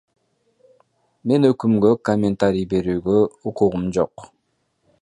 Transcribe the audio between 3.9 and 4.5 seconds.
жок.